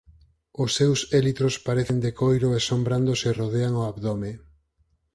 Os 0.63 0.71
seus 0.77 0.99
élitros 1.19 1.55
parecen 1.67 1.97
de 2.05 2.11
coiro 2.21 2.49
e 2.57 2.59
son 2.67 2.81
brandos 2.87 3.19
e 3.29 3.31
rodean 3.39 3.73
o 3.79 3.81
abdome. 3.91 4.31